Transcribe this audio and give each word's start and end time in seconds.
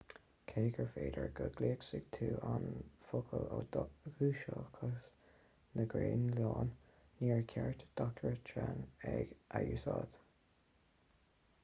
cé 0.51 0.61
gur 0.75 0.87
féidir 0.93 1.25
go 1.39 1.43
gcloisfidh 1.57 2.07
tú 2.15 2.29
an 2.53 2.63
focal 3.09 3.43
ó 3.57 3.59
dhúchasaigh 3.75 4.81
na 5.79 5.85
graonlainne 5.91 6.65
níor 7.19 7.43
cheart 7.53 7.83
d'eachtrannaigh 8.01 9.13
é 9.35 9.61
a 9.61 9.61
úsáid 9.77 10.17